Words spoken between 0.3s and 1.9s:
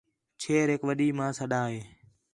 چھیریک وݙّی ماں سݙّا ہِے